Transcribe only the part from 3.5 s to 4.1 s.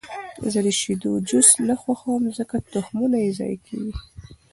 کېږي.